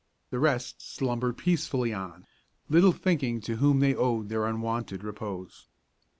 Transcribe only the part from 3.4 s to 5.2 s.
to whom they owed their unwonted